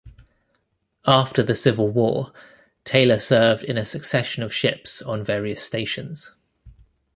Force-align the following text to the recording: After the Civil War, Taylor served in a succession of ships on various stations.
After 1.05 1.43
the 1.43 1.53
Civil 1.53 1.89
War, 1.89 2.33
Taylor 2.85 3.19
served 3.19 3.63
in 3.63 3.77
a 3.77 3.85
succession 3.85 4.41
of 4.41 4.51
ships 4.51 4.99
on 5.03 5.23
various 5.23 5.61
stations. 5.61 6.31